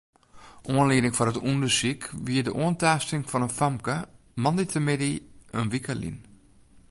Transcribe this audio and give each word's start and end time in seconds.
Oanlieding 0.73 1.13
foar 1.15 1.31
it 1.31 1.43
ûndersyk 1.51 2.01
wie 2.25 2.41
de 2.45 2.51
oantaasting 2.63 3.23
fan 3.29 3.45
in 3.47 3.55
famke 3.59 3.95
moandeitemiddei 4.43 5.15
in 5.59 5.67
wike 5.71 5.93
lyn. 6.01 6.17